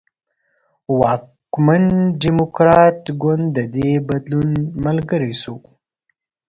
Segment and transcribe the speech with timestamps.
[0.99, 1.83] واکمن
[2.21, 4.49] ډیموکراټ ګوند د دې بدلون
[4.85, 5.55] ملګری شو.